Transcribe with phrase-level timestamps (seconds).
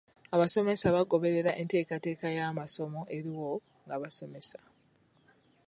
[0.35, 3.51] Abasomesa bagoberera enteekateeka y'amasomo eriwo
[3.85, 4.59] nga basomesa.